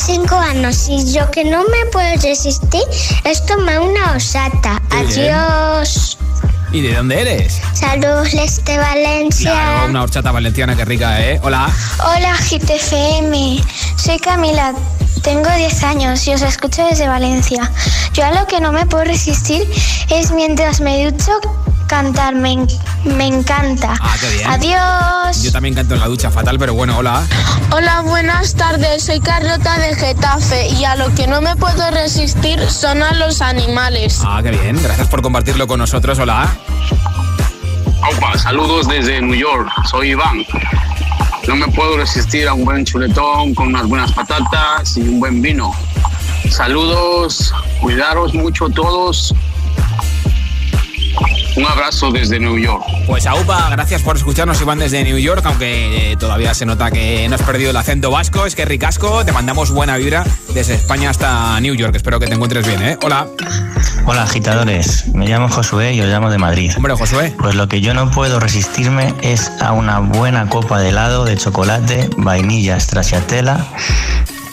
5 0.05 0.35
años 0.35 0.87
y 0.89 1.13
yo 1.13 1.31
que 1.31 1.45
no 1.45 1.63
me 1.63 1.85
puedo 1.91 2.15
resistir 2.21 2.83
es 3.23 3.45
tomar 3.45 3.79
una 3.79 4.15
osata. 4.15 4.81
Qué 4.89 5.03
bien. 5.05 5.33
Adiós. 5.33 6.17
¿Y 6.71 6.81
de 6.81 6.93
dónde 6.93 7.21
eres? 7.21 7.61
Saludos 7.73 8.31
desde 8.33 8.77
Valencia. 8.77 9.51
Claro, 9.51 9.89
una 9.89 10.03
horchata 10.03 10.31
valenciana 10.31 10.75
que 10.75 10.83
rica, 10.83 11.21
¿eh? 11.21 11.39
Hola. 11.41 11.69
Hola, 11.99 12.35
GTFM. 12.35 13.63
Soy 13.97 14.19
Camila. 14.19 14.73
Tengo 15.23 15.49
10 15.49 15.83
años 15.83 16.27
y 16.27 16.33
os 16.33 16.41
escucho 16.43 16.85
desde 16.85 17.07
Valencia. 17.07 17.71
Yo 18.13 18.25
a 18.25 18.31
lo 18.31 18.45
que 18.45 18.61
no 18.61 18.71
me 18.71 18.85
puedo 18.85 19.03
resistir 19.05 19.67
es 20.09 20.31
mientras 20.31 20.81
me 20.81 21.03
ducho 21.09 21.31
cantar. 21.87 22.35
Me, 22.35 22.51
en- 22.53 22.67
me 23.05 23.25
encanta. 23.25 23.95
Ah, 23.99 24.15
qué 24.19 24.29
bien. 24.29 24.47
Adiós. 24.49 25.41
Yo 25.41 25.51
también 25.51 25.73
canto 25.73 25.95
en 25.95 25.99
la 26.01 26.07
ducha 26.07 26.29
fatal, 26.29 26.59
pero 26.59 26.75
bueno, 26.75 26.97
hola. 26.99 27.23
Hola, 27.71 28.01
buenas 28.01 28.53
tardes. 28.53 29.03
Soy 29.03 29.19
Carlota 29.19 29.79
de 29.79 29.95
Getafe 29.95 30.67
y 30.69 30.85
a 30.85 30.95
lo 30.95 31.13
que 31.15 31.25
no 31.25 31.41
me 31.41 31.55
puedo 31.55 31.89
resistir 31.89 32.59
son 32.69 33.01
a 33.01 33.13
los 33.13 33.41
animales. 33.41 34.21
Ah, 34.23 34.41
qué 34.43 34.51
bien. 34.51 34.79
Gracias 34.81 35.07
por 35.07 35.23
compartirlo 35.23 35.65
con 35.67 35.79
nosotros. 35.79 36.19
Hola. 36.19 36.55
Opa, 38.15 38.37
saludos 38.37 38.87
desde 38.87 39.19
New 39.21 39.33
York. 39.33 39.67
Soy 39.89 40.11
Iván. 40.11 40.45
No 41.47 41.55
me 41.55 41.67
puedo 41.67 41.97
resistir 41.97 42.47
a 42.47 42.53
un 42.53 42.65
buen 42.65 42.83
chuletón 42.85 43.53
con 43.53 43.67
unas 43.67 43.87
buenas 43.87 44.11
patatas 44.13 44.97
y 44.97 45.01
un 45.01 45.19
buen 45.19 45.41
vino. 45.41 45.71
Saludos, 46.49 47.53
cuidaros 47.79 48.33
mucho 48.33 48.69
todos. 48.69 49.33
Un 51.55 51.65
abrazo 51.65 52.11
desde 52.11 52.39
New 52.39 52.57
York. 52.57 52.83
Pues 53.07 53.25
Aupa, 53.25 53.69
gracias 53.69 54.01
por 54.01 54.17
escucharnos, 54.17 54.59
Iván, 54.59 54.79
desde 54.79 55.03
New 55.03 55.17
York, 55.17 55.41
aunque 55.45 56.11
eh, 56.11 56.17
todavía 56.17 56.53
se 56.53 56.65
nota 56.65 56.91
que 56.91 57.27
no 57.29 57.35
has 57.35 57.43
perdido 57.43 57.69
el 57.69 57.77
acento 57.77 58.11
vasco, 58.11 58.45
es 58.45 58.55
que 58.55 58.65
ricasco, 58.65 59.23
te 59.23 59.31
mandamos 59.31 59.71
buena 59.71 59.95
vibra 59.95 60.25
desde 60.53 60.73
España 60.75 61.09
hasta 61.09 61.59
New 61.61 61.75
York, 61.75 61.95
espero 61.95 62.19
que 62.19 62.27
te 62.27 62.33
encuentres 62.33 62.67
bien, 62.67 62.81
¿eh? 62.81 62.97
Hola. 63.03 63.27
Hola 64.05 64.23
agitadores, 64.23 65.07
me 65.13 65.27
llamo 65.27 65.47
Josué 65.49 65.93
y 65.93 66.01
os 66.01 66.07
llamo 66.07 66.29
de 66.29 66.37
Madrid. 66.37 66.71
Hombre, 66.75 66.93
Josué. 66.95 67.33
Pues 67.39 67.55
lo 67.55 67.67
que 67.67 67.81
yo 67.81 67.93
no 67.93 68.11
puedo 68.11 68.39
resistirme 68.39 69.13
es 69.21 69.49
a 69.61 69.71
una 69.71 69.99
buena 69.99 70.49
copa 70.49 70.79
de 70.79 70.89
helado 70.89 71.25
de 71.25 71.37
chocolate, 71.37 72.09
vainilla, 72.17 72.79
stracciatella, 72.79 73.65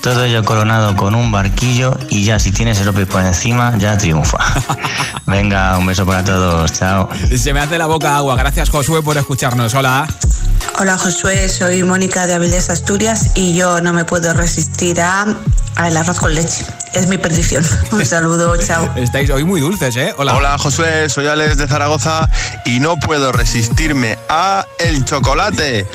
todo 0.03 0.24
ello 0.24 0.44
coronado 0.44 0.96
con 0.96 1.14
un 1.14 1.30
barquillo 1.30 1.96
y 2.11 2.24
ya 2.24 2.40
si 2.40 2.50
tienes 2.50 2.80
el 2.80 2.92
por 3.07 3.22
encima 3.22 3.78
ya 3.78 3.96
triunfa. 3.96 4.38
Venga, 5.26 5.78
un 5.78 5.86
beso 5.86 6.05
para 6.05 6.24
todos, 6.24 6.72
chao. 6.72 7.09
Se 7.34 7.55
me 7.55 7.61
hace 7.61 7.78
la 7.78 7.86
boca 7.86 8.16
agua, 8.16 8.34
gracias 8.36 8.68
Josué 8.68 9.00
por 9.03 9.16
escucharnos, 9.16 9.74
hola. 9.74 10.07
Hola 10.80 10.98
Josué, 10.98 11.48
soy 11.48 11.84
Mónica 11.84 12.26
de 12.26 12.34
Avilés, 12.34 12.68
Asturias 12.68 13.30
y 13.36 13.55
yo 13.55 13.80
no 13.80 13.92
me 13.92 14.05
puedo 14.05 14.34
resistir 14.34 15.00
a 15.00 15.24
al 15.76 15.96
arroz 15.96 16.18
con 16.18 16.34
leche. 16.34 16.66
Es 16.93 17.07
mi 17.07 17.16
perdición. 17.16 17.64
Un 17.90 18.05
saludo, 18.07 18.57
chao. 18.59 18.90
Estáis 18.97 19.30
hoy 19.30 19.45
muy 19.45 19.61
dulces, 19.61 19.97
¿eh? 19.97 20.12
Hola. 20.16 20.36
Hola 20.36 20.59
Josué, 20.59 21.09
soy 21.09 21.26
Alex 21.26 21.57
de 21.57 21.66
Zaragoza 21.66 22.28
y 22.66 22.80
no 22.80 22.99
puedo 22.99 23.32
resistirme 23.32 24.18
a 24.28 24.66
el 24.78 25.05
chocolate. 25.05 25.86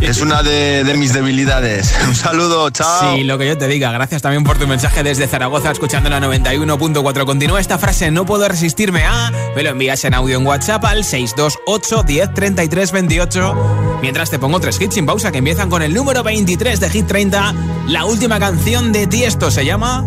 Es 0.00 0.20
una 0.20 0.42
de, 0.42 0.84
de 0.84 0.94
mis 0.94 1.12
debilidades. 1.12 1.94
Un 2.06 2.14
saludo, 2.14 2.70
chao. 2.70 3.16
Sí, 3.16 3.24
lo 3.24 3.36
que 3.36 3.48
yo 3.48 3.58
te 3.58 3.66
diga. 3.66 3.90
Gracias 3.90 4.22
también 4.22 4.44
por 4.44 4.58
tu 4.58 4.66
mensaje 4.68 5.02
desde 5.02 5.26
Zaragoza, 5.26 5.70
escuchando 5.72 6.08
la 6.08 6.20
91.4. 6.20 7.24
Continúa 7.24 7.60
esta 7.60 7.78
frase, 7.78 8.10
no 8.10 8.24
puedo 8.24 8.48
resistirme 8.48 9.04
a... 9.04 9.32
Me 9.56 9.62
lo 9.62 9.70
envías 9.70 10.04
en 10.04 10.14
audio 10.14 10.38
en 10.38 10.46
WhatsApp 10.46 10.84
al 10.84 11.04
628 11.04 12.02
10 12.04 12.34
33 12.34 12.92
28. 12.92 13.98
Mientras 14.02 14.30
te 14.30 14.38
pongo 14.38 14.60
tres 14.60 14.80
hits 14.80 14.94
sin 14.94 15.06
pausa 15.06 15.32
que 15.32 15.38
empiezan 15.38 15.68
con 15.68 15.82
el 15.82 15.92
número 15.94 16.22
23 16.22 16.78
de 16.78 16.90
Hit 16.90 17.06
30. 17.06 17.54
La 17.88 18.04
última 18.04 18.38
canción 18.38 18.92
de 18.92 19.06
Tiesto 19.06 19.50
se 19.50 19.64
llama... 19.64 20.06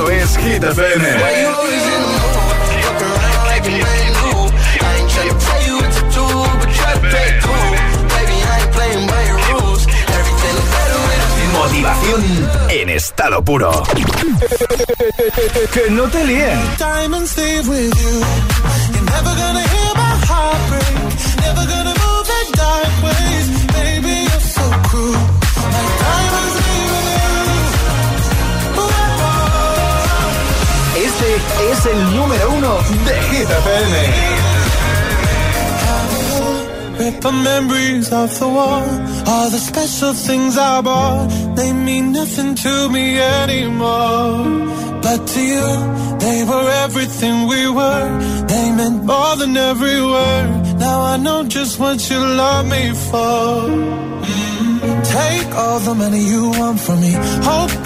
Esto 0.00 0.10
es 0.10 0.36
Hit 0.38 0.62
FM. 0.62 1.08
Motivación 11.52 12.24
en 12.70 12.88
estado 12.90 13.44
puro. 13.44 13.82
Que 15.72 15.90
no 15.90 16.04
te 16.04 16.24
líen. 16.24 16.58
Diamonds 16.78 17.36
leave 17.36 17.68
with 17.68 17.94
you. 18.00 18.20
You're 18.92 19.04
never 19.04 19.34
gonna 19.34 19.60
hear 19.60 19.94
my 19.96 20.16
heart 20.26 20.68
break. 20.68 20.94
Never 21.40 21.66
gonna 21.66 21.94
move 21.94 22.30
in 22.40 22.52
dark 22.52 23.02
ways. 23.02 23.66
Baby, 23.72 24.26
you're 24.30 24.40
so 24.40 24.70
cruel. 24.88 25.29
Es 31.80 31.86
el 31.86 32.16
número 32.16 32.50
uno 32.58 32.78
de 33.06 33.14
Hit 36.98 37.22
the 37.22 37.32
memories 37.32 38.12
of 38.12 38.38
the 38.38 38.46
war. 38.46 38.84
All 39.26 39.48
the 39.48 39.58
special 39.58 40.12
things 40.12 40.58
I 40.58 40.82
bought. 40.82 41.30
They 41.56 41.72
mean 41.72 42.12
nothing 42.12 42.54
to 42.56 42.88
me 42.90 43.18
anymore. 43.18 44.44
But 45.00 45.26
to 45.32 45.40
you, 45.40 45.68
they 46.18 46.44
were 46.44 46.68
everything 46.84 47.46
we 47.46 47.70
were. 47.70 48.08
They 48.48 48.72
meant 48.72 49.04
more 49.04 49.36
than 49.36 49.56
every. 49.56 49.96
Now 50.84 51.00
I 51.12 51.16
know 51.16 51.44
just 51.44 51.78
what 51.78 51.98
you 52.10 52.18
love 52.18 52.66
me 52.66 52.92
for. 53.10 53.68
Mm. 54.28 54.60
Take 55.04 55.54
all 55.54 55.78
the 55.80 55.94
money 55.94 56.20
you 56.20 56.50
want 56.50 56.80
from 56.80 57.00
me. 57.00 57.12
Hope 57.48 57.69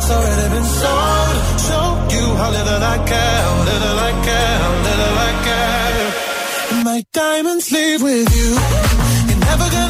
My 0.00 0.06
heart's 0.06 0.16
already 0.16 0.48
been 0.54 0.64
sold. 0.80 1.36
Show 1.68 1.86
you 2.16 2.26
how 2.40 2.50
little 2.50 2.82
I 2.82 2.96
care, 3.10 3.44
little 3.68 3.98
I 4.08 4.12
care, 4.28 4.60
little 4.88 5.16
I 5.28 5.32
care. 5.46 6.84
My 6.84 7.04
diamonds 7.12 7.70
leave 7.70 8.02
with 8.02 8.34
you. 8.34 8.50
You're 9.28 9.44
never 9.44 9.66
gonna 9.76 9.89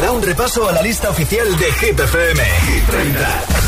da 0.00 0.12
un 0.12 0.22
repaso 0.22 0.68
a 0.68 0.72
la 0.72 0.82
lista 0.82 1.10
oficial 1.10 1.46
de 1.58 1.72
Hit 1.72 3.59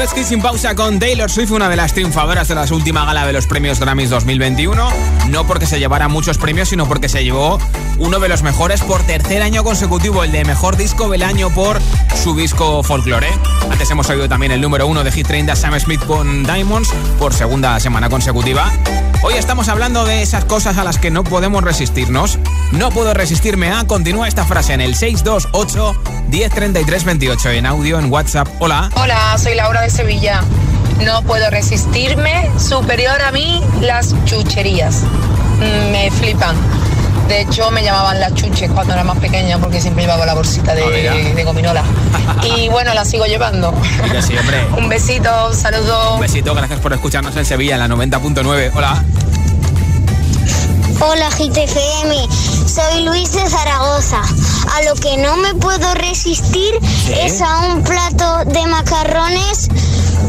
Fresky 0.00 0.24
sin 0.24 0.40
pausa 0.40 0.74
con 0.74 0.98
Taylor 0.98 1.30
Swift, 1.30 1.50
una 1.50 1.68
de 1.68 1.76
las 1.76 1.92
triunfadoras 1.92 2.48
de 2.48 2.54
la 2.54 2.64
última 2.70 3.04
gala 3.04 3.26
de 3.26 3.34
los 3.34 3.46
premios 3.46 3.78
Grammys 3.80 4.08
2021. 4.08 4.88
No 5.28 5.46
porque 5.46 5.66
se 5.66 5.78
llevara 5.78 6.08
muchos 6.08 6.38
premios, 6.38 6.70
sino 6.70 6.88
porque 6.88 7.10
se 7.10 7.22
llevó 7.22 7.58
uno 7.98 8.18
de 8.18 8.30
los 8.30 8.42
mejores 8.42 8.80
por 8.80 9.02
tercer 9.02 9.42
año 9.42 9.62
consecutivo, 9.62 10.24
el 10.24 10.32
de 10.32 10.46
mejor 10.46 10.78
disco 10.78 11.10
del 11.10 11.22
año 11.22 11.50
por 11.50 11.78
su 12.14 12.34
disco 12.34 12.82
Folklore. 12.82 13.28
Antes 13.70 13.90
hemos 13.90 14.08
oído 14.08 14.26
también 14.26 14.52
el 14.52 14.62
número 14.62 14.86
uno 14.86 15.04
de 15.04 15.12
Hit 15.12 15.26
30 15.26 15.54
Sam 15.54 15.78
Smith 15.78 16.02
con 16.06 16.44
Diamonds 16.44 16.88
por 17.18 17.34
segunda 17.34 17.78
semana 17.78 18.08
consecutiva. 18.08 18.72
Hoy 19.22 19.34
estamos 19.34 19.68
hablando 19.68 20.06
de 20.06 20.22
esas 20.22 20.46
cosas 20.46 20.78
a 20.78 20.84
las 20.84 20.96
que 20.96 21.10
no 21.10 21.24
podemos 21.24 21.62
resistirnos. 21.62 22.38
No 22.72 22.88
puedo 22.88 23.12
resistirme 23.12 23.70
a. 23.70 23.86
Continúa 23.86 24.26
esta 24.26 24.46
frase 24.46 24.72
en 24.72 24.80
el 24.80 24.94
628 24.94 25.94
103328 26.30 27.50
en 27.50 27.66
audio, 27.66 27.98
en 27.98 28.10
WhatsApp. 28.10 28.48
Hola. 28.60 28.90
Hola, 28.96 29.36
soy 29.36 29.56
Laura 29.56 29.82
de 29.82 29.90
Sevilla. 29.90 30.42
No 31.04 31.22
puedo 31.22 31.50
resistirme. 31.50 32.50
Superior 32.58 33.20
a 33.20 33.30
mí, 33.30 33.62
las 33.82 34.14
chucherías. 34.24 35.02
Mm, 35.58 35.92
me 35.92 36.10
flipan 36.12 36.56
de 37.30 37.42
hecho, 37.42 37.70
me 37.70 37.84
llamaban 37.84 38.18
las 38.18 38.34
chuches 38.34 38.68
cuando 38.72 38.92
era 38.92 39.04
más 39.04 39.16
pequeña 39.18 39.56
porque 39.58 39.80
siempre 39.80 40.02
llevaba 40.02 40.26
la 40.26 40.34
bolsita 40.34 40.74
de, 40.74 41.08
ah, 41.08 41.14
de, 41.14 41.44
gominola. 41.44 41.84
Y 42.56 42.68
bueno, 42.70 42.92
la 42.92 43.04
sigo 43.04 43.24
llevando. 43.24 43.72
Un 44.76 44.88
besito, 44.88 45.54
saludos. 45.54 46.14
Un 46.14 46.20
besito, 46.22 46.52
gracias 46.56 46.80
por 46.80 46.92
escucharnos 46.92 47.36
en 47.36 47.44
Sevilla, 47.44 47.74
en 47.74 47.88
la 47.88 47.88
90.9. 47.88 48.72
Hola. 48.74 49.04
Hola 50.98 51.30
GTFM, 51.30 52.16
soy 52.66 53.04
Luis 53.04 53.32
de 53.32 53.48
Zaragoza. 53.48 54.22
A 54.74 54.82
lo 54.82 54.96
que 54.96 55.16
no 55.16 55.36
me 55.36 55.54
puedo 55.54 55.94
resistir 55.94 56.74
es 57.16 57.40
a 57.42 57.58
un 57.60 57.84
plato 57.84 58.44
de 58.46 58.66
macarrones 58.66 59.68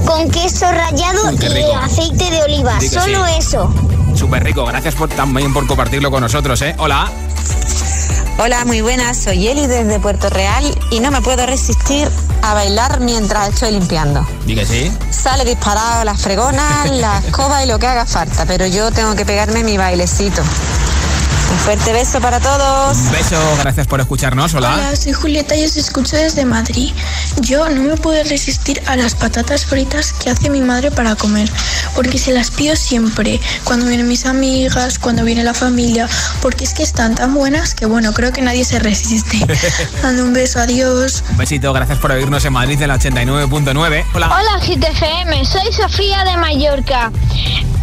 con 0.06 0.30
queso 0.30 0.72
rallado 0.72 1.32
mm, 1.32 1.58
y 1.58 1.84
aceite 1.84 2.30
de 2.30 2.44
oliva. 2.44 2.80
Solo 2.80 3.26
eso 3.26 3.74
súper 4.22 4.44
rico. 4.44 4.64
Gracias 4.66 4.94
por, 4.94 5.10
también 5.10 5.52
por 5.52 5.66
compartirlo 5.66 6.12
con 6.12 6.22
nosotros, 6.22 6.62
¿eh? 6.62 6.76
Hola. 6.78 7.12
Hola, 8.38 8.66
muy 8.66 8.82
buenas. 8.82 9.18
Soy 9.18 9.48
Eli 9.48 9.66
desde 9.66 10.00
Puerto 10.00 10.30
Real 10.30 10.64
y 10.92 11.00
no 11.00 11.10
me 11.10 11.22
puedo 11.22 11.44
resistir 11.48 12.08
a 12.44 12.54
bailar 12.54 13.00
mientras 13.00 13.50
estoy 13.50 13.72
limpiando. 13.72 14.26
¿Y 14.46 14.56
sí? 14.64 14.92
Sale 15.10 15.44
disparado 15.44 16.04
las 16.04 16.22
fregonas, 16.22 16.92
la 16.92 17.18
escoba 17.18 17.64
y 17.64 17.68
lo 17.68 17.80
que 17.80 17.88
haga 17.88 18.06
falta, 18.06 18.46
pero 18.46 18.68
yo 18.68 18.92
tengo 18.92 19.16
que 19.16 19.26
pegarme 19.26 19.64
mi 19.64 19.78
bailecito. 19.78 20.44
Un 21.52 21.58
fuerte 21.58 21.92
beso 21.92 22.22
para 22.22 22.40
todos. 22.40 22.98
Un 22.98 23.12
beso, 23.12 23.36
gracias 23.60 23.86
por 23.86 24.00
escucharnos. 24.00 24.54
Hola. 24.54 24.74
Hola, 24.74 24.96
soy 24.96 25.12
Julieta 25.12 25.54
y 25.54 25.66
os 25.66 25.76
escucho 25.76 26.16
desde 26.16 26.46
Madrid. 26.46 26.94
Yo 27.42 27.68
no 27.68 27.82
me 27.82 27.98
puedo 27.98 28.24
resistir 28.24 28.82
a 28.88 28.96
las 28.96 29.16
patatas 29.16 29.66
fritas 29.66 30.14
que 30.14 30.30
hace 30.30 30.50
mi 30.50 30.62
madre 30.62 30.92
para 30.92 31.16
comer, 31.16 31.52
porque 31.94 32.18
se 32.18 32.32
las 32.32 32.52
pido 32.52 32.78
siempre, 32.78 33.42
cuando 33.66 33.86
vienen 33.86 34.08
mis 34.08 34.26
amigas, 34.26 34.98
cuando 34.98 35.26
viene 35.26 35.44
la 35.44 35.54
familia, 35.54 36.08
porque 36.42 36.64
es 36.64 36.74
que 36.74 36.84
están 36.84 37.16
tan 37.16 37.34
buenas 37.34 37.76
que 37.76 37.86
bueno, 37.86 38.14
creo 38.14 38.32
que 38.32 38.42
nadie 38.42 38.64
se 38.64 38.80
resiste. 38.80 39.46
Dando 40.02 40.24
un 40.24 40.34
beso, 40.34 40.60
adiós. 40.60 41.22
Un 41.32 41.38
besito, 41.38 41.74
gracias 41.74 42.00
por 42.00 42.12
oírnos 42.12 42.46
en 42.46 42.54
Madrid 42.54 42.82
en 42.82 42.88
la 42.88 42.98
89.9. 42.98 44.06
Hola. 44.14 44.28
Hola 44.28 44.58
GTFM, 44.66 45.44
soy 45.44 45.74
Sofía 45.74 46.24
de 46.24 46.38
Mallorca 46.38 47.12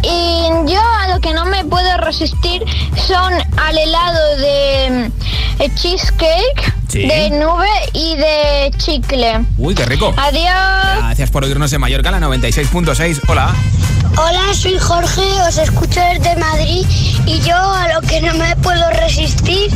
y 0.01 0.43
yo 0.65 0.79
a 0.79 1.09
lo 1.09 1.19
que 1.19 1.33
no 1.33 1.45
me 1.45 1.65
puedo 1.65 1.97
resistir 1.97 2.63
son 2.95 3.33
al 3.67 3.77
helado 3.77 4.37
de 4.37 5.11
eh, 5.59 5.71
cheesecake, 5.75 6.73
Sí. 6.87 7.05
de 7.07 7.29
nube 7.29 7.67
y 7.93 8.15
de 8.15 8.71
chicle. 8.77 9.41
Uy, 9.57 9.75
qué 9.75 9.85
rico. 9.85 10.13
Adiós. 10.17 10.97
Gracias 11.03 11.29
por 11.29 11.43
oírnos 11.43 11.71
en 11.71 11.81
Mallorca, 11.81 12.09
la 12.11 12.19
96.6. 12.19 13.21
Hola. 13.27 13.53
Hola, 14.21 14.53
soy 14.53 14.77
Jorge, 14.77 15.21
os 15.47 15.57
escucho 15.57 15.99
desde 16.01 16.35
Madrid 16.35 16.85
y 17.25 17.39
yo 17.41 17.55
a 17.55 17.87
lo 17.93 18.01
que 18.01 18.21
no 18.21 18.33
me 18.35 18.55
puedo 18.57 18.89
resistir 18.91 19.71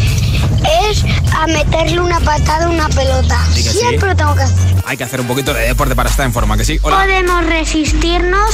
es 0.89 1.04
a 1.38 1.48
meterle 1.48 2.00
una 2.02 2.20
patada 2.20 2.66
a 2.66 2.70
una 2.70 2.89
pelota. 2.89 3.39
Sí. 3.54 3.64
Siempre 3.64 4.10
lo 4.10 4.16
tengo 4.16 4.36
que 4.36 4.44
hacer. 4.44 4.74
Hay 4.86 4.98
que 4.98 5.04
hacer 5.06 5.22
un 5.22 5.28
poquito 5.28 5.54
de 5.54 5.68
deporte 5.68 5.96
para 5.96 6.10
estar 6.10 6.26
en 6.26 6.34
forma, 6.34 6.58
que 6.58 6.66
sí. 6.66 6.78
Hola. 6.82 6.98
Podemos 6.98 7.46
resistirnos 7.46 8.50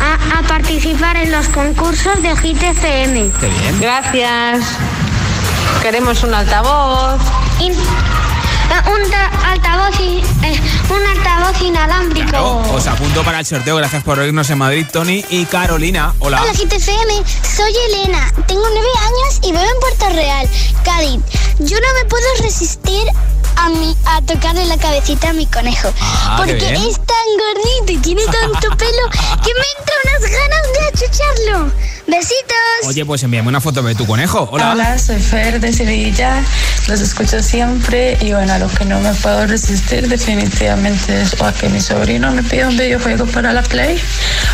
a, 0.00 0.38
a 0.38 0.42
participar 0.42 1.16
en 1.16 1.32
los 1.32 1.48
concursos 1.48 2.22
de 2.22 2.36
Hit 2.36 2.62
FM. 2.62 3.30
Qué 3.40 3.46
bien. 3.48 3.80
Gracias. 3.80 4.64
Queremos 5.82 6.22
un 6.22 6.34
altavoz. 6.34 7.20
In- 7.60 7.74
un 8.86 9.10
ta- 9.10 9.30
altavoz, 9.50 9.98
eh, 10.00 10.60
un 10.90 11.06
altavoz 11.06 11.60
inalámbrico. 11.62 12.28
Claro, 12.30 12.62
os 12.74 12.86
apunto 12.86 13.22
para 13.22 13.40
el 13.40 13.46
sorteo. 13.46 13.76
Gracias 13.76 14.02
por 14.02 14.18
oírnos 14.18 14.48
en 14.50 14.58
Madrid, 14.58 14.86
Tony 14.92 15.24
y 15.30 15.44
Carolina. 15.46 16.14
Hola. 16.20 16.42
Hola 16.42 16.52
GTFM, 16.52 17.22
soy 17.56 17.72
Elena, 17.88 18.32
tengo 18.46 18.62
nueve 18.72 18.88
años 19.02 19.38
y 19.42 19.52
vivo 19.52 19.62
en 19.62 19.80
Puerto 19.80 20.08
Real, 20.14 20.48
Cádiz. 20.84 21.20
Yo 21.58 21.76
no 21.80 21.86
me 22.02 22.04
puedo 22.08 22.26
resistir 22.42 23.06
a, 23.56 23.68
mi, 23.68 23.96
a 24.06 24.22
tocarle 24.22 24.64
la 24.66 24.76
cabecita 24.78 25.30
a 25.30 25.32
mi 25.32 25.46
conejo, 25.46 25.92
Ah, 26.00 26.36
porque 26.38 26.56
es 26.56 26.94
tan 26.96 27.26
gordito 27.38 27.92
y 27.92 27.96
tiene 27.98 28.24
tanto 28.24 28.76
pelo 28.76 29.10
que 29.42 29.50
me 29.52 29.66
entra 29.78 29.94
unas 30.04 30.30
ganas 30.30 30.62
de 30.72 31.04
achucharlo. 31.04 31.72
Besitos. 32.06 32.56
Oye, 32.86 33.04
pues 33.04 33.22
envíame 33.22 33.48
una 33.48 33.60
foto 33.60 33.82
de 33.82 33.94
tu 33.94 34.06
conejo. 34.06 34.48
Hola. 34.50 34.72
Hola, 34.72 34.98
soy 34.98 35.20
Fer 35.20 35.60
de 35.60 35.72
Sevilla, 35.72 36.42
los 36.88 37.00
escucho 37.00 37.42
siempre 37.42 38.18
y 38.20 38.32
bueno, 38.32 38.52
a 38.54 38.58
lo 38.58 38.68
que 38.68 38.84
no 38.84 39.00
me 39.00 39.12
puedo 39.14 39.46
resistir 39.46 40.08
definitivamente 40.08 41.22
es 41.22 41.34
o 41.40 41.44
a 41.44 41.52
que 41.52 41.68
mi 41.68 41.80
sobrino 41.80 42.30
me 42.32 42.42
pida 42.42 42.68
un 42.68 42.76
videojuego 42.76 43.26
para 43.26 43.52
la 43.52 43.62
Play 43.62 44.00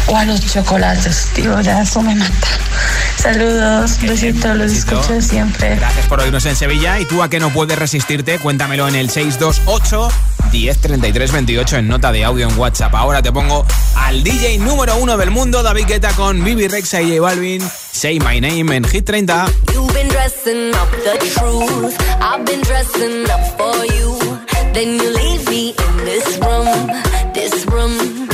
o 0.08 0.16
a 0.16 0.24
los 0.24 0.40
chocolates, 0.52 1.28
tío, 1.34 1.60
ya 1.60 1.82
eso 1.82 2.02
me 2.02 2.14
mata. 2.14 2.48
Saludos, 3.16 3.98
besitos, 4.02 4.56
los 4.56 4.72
besito. 4.72 5.00
escucho 5.00 5.20
siempre. 5.20 5.76
Gracias 5.76 6.06
por 6.06 6.20
oírnos 6.20 6.44
en 6.46 6.56
Sevilla. 6.56 7.00
¿Y 7.00 7.06
tú 7.06 7.22
a 7.22 7.30
qué 7.30 7.40
no 7.40 7.50
puedes 7.50 7.78
resistirte? 7.78 8.38
Cuéntamelo 8.38 8.86
en 8.88 8.94
el 8.94 9.10
628 9.10 10.08
10 10.50 10.78
33 10.78 11.32
28 11.32 11.76
en 11.78 11.88
nota 11.88 12.12
de 12.12 12.24
audio 12.24 12.48
en 12.48 12.58
WhatsApp. 12.58 12.94
Ahora 12.94 13.22
te 13.22 13.32
pongo 13.32 13.66
al 13.96 14.22
DJ 14.22 14.58
número 14.58 14.96
uno 14.96 15.16
del 15.16 15.30
mundo, 15.30 15.62
David 15.62 15.86
Guetta 15.86 16.12
con 16.12 16.44
Bibi 16.44 16.68
Rexa 16.68 17.02
y 17.02 17.18
J 17.18 17.34
Say 17.36 18.18
My 18.18 18.40
Name 18.40 18.70
en 18.72 18.84
Hit 18.84 19.04
30. 19.04 19.52
You've 19.70 19.92
been 19.92 20.08
dressing 20.08 20.74
up 20.74 20.90
the 20.90 21.18
truth. 21.34 21.94
I've 22.18 22.46
been 22.46 22.62
dressing 22.62 23.28
up 23.28 23.44
for 23.58 23.84
you. 23.84 24.16
Then 24.72 24.98
you 24.98 25.10
leave 25.10 25.46
me 25.50 25.68
in 25.68 25.96
this 26.06 26.38
room, 26.38 26.90
this 27.34 27.66
room. 27.66 28.28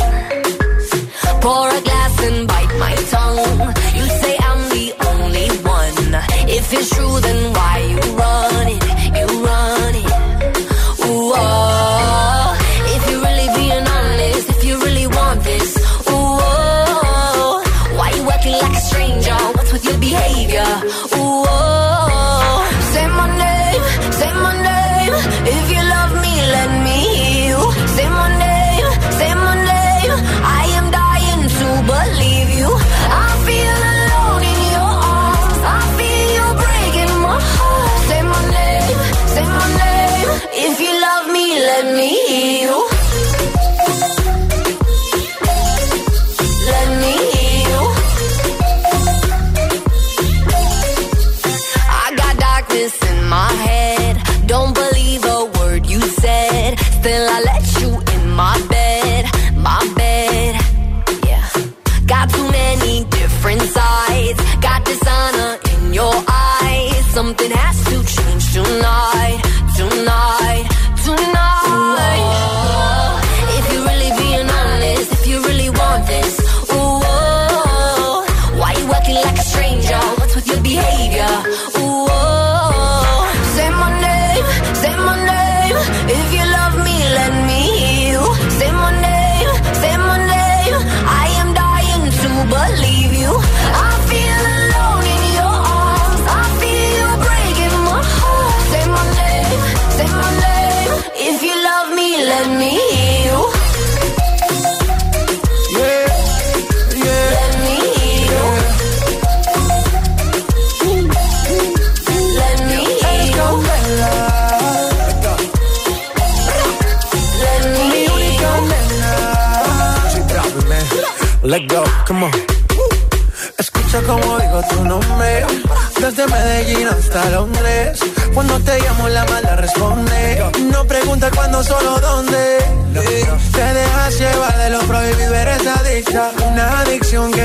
Pour 1.40 1.68
a 1.68 1.80
glass 1.80 2.22
and 2.22 2.46
bite 2.46 2.74
my 2.78 2.94
tongue. 3.10 3.74
You 3.96 4.06
say 4.22 4.36
I'm 4.38 4.68
the 4.70 4.94
only 5.10 5.48
one. 5.66 6.14
If 6.48 6.72
it's 6.72 6.90
true, 6.94 7.18
then 7.20 7.52
why 7.54 7.78
you 7.80 8.16
run 8.16 8.81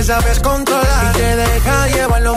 sabes 0.08 0.40
controlar. 0.40 1.14
Y 1.16 1.18
te 1.18 1.36
deja 1.36 1.88
llevar 1.88 2.22
lo 2.22 2.37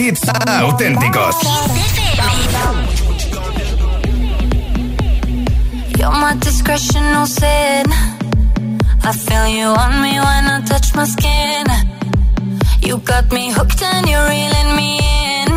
hits 0.00 0.22
auténticos. 0.68 1.36
You're 5.98 6.18
my 6.24 6.34
discretion, 6.46 7.04
no 7.12 7.26
sin. 7.26 7.86
I 9.08 9.12
feel 9.24 9.46
you 9.58 9.68
on 9.84 9.92
me 10.04 10.14
when 10.26 10.44
I 10.54 10.62
touch 10.70 10.94
my 10.94 11.04
skin. 11.04 11.66
You 12.80 12.94
got 13.10 13.30
me 13.30 13.52
hooked 13.56 13.82
and 13.82 14.08
you're 14.08 14.28
reeling 14.34 14.70
me 14.80 14.90
in. 15.34 15.50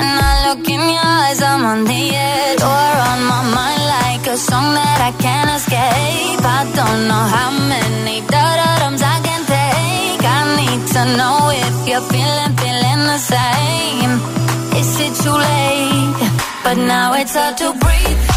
And 0.00 0.14
I 0.30 0.32
look 0.46 0.68
in 0.68 0.82
your 0.94 1.06
eyes, 1.20 1.40
I'm 1.40 1.64
on 1.72 1.84
the 1.84 2.02
edge. 2.32 2.58
You're 2.58 2.98
on 3.10 3.20
my 3.32 3.42
mind 3.56 3.84
like 3.96 4.24
a 4.34 4.36
song 4.36 4.74
that 4.78 4.98
I 5.10 5.12
can't 5.24 5.50
escape. 5.58 6.42
I 6.58 6.62
don't 6.78 7.00
know 7.10 7.24
how 7.36 7.50
many 7.72 8.16
da-da-dums 8.32 9.02
I 9.14 9.18
can 9.26 9.42
take. 9.54 10.22
I 10.38 10.40
need 10.60 10.82
to 10.94 11.02
know 11.18 11.38
it 11.62 11.69
same. 13.20 14.12
Is 14.80 14.98
it 14.98 15.14
too 15.22 15.36
late? 15.36 16.30
But 16.64 16.76
now 16.78 17.12
it's 17.14 17.34
hard 17.34 17.56
to 17.58 17.72
breathe. 17.78 18.29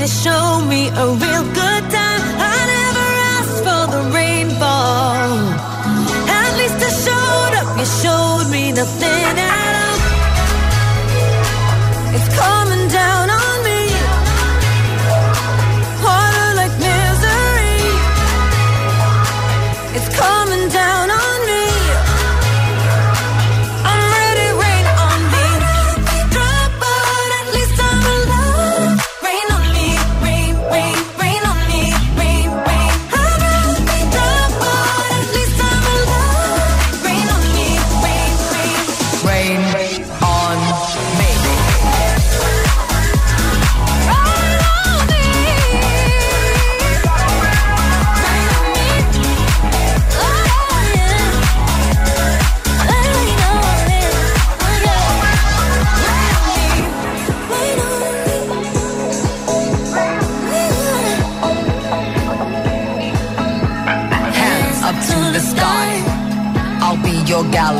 To 0.00 0.06
show 0.06 0.64
me 0.64 0.88
a 0.88 1.06
real 1.08 1.44
good 1.60 1.84
time. 1.92 2.22
I 2.40 2.56
never 2.74 3.08
asked 3.36 3.60
for 3.66 3.82
the 3.94 4.02
rainfall. 4.16 5.30
At 6.40 6.50
least 6.56 6.80
I 6.88 6.90
showed 7.04 7.54
up. 7.60 7.78
You 7.78 7.84
showed 7.84 8.50
me 8.50 8.72
nothing 8.72 9.49